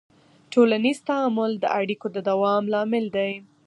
[0.53, 3.31] ټولنیز تعامل د اړیکو د دوام لامل دی.